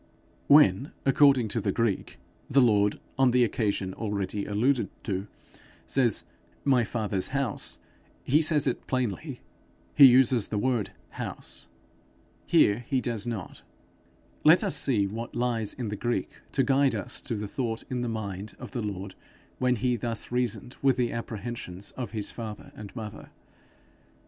[0.47, 2.17] When, according to the Greek,
[2.49, 5.27] the Lord, on the occasion already alluded to,
[5.85, 6.23] says
[6.65, 7.77] 'my father's house,'
[8.23, 9.41] he says it plainly;
[9.93, 11.67] he uses the word house:
[12.47, 13.61] here he does not.
[14.43, 18.01] Let us see what lies in the Greek to guide us to the thought in
[18.01, 19.13] the mind of the Lord
[19.59, 23.29] when he thus reasoned with the apprehensions of his father and mother.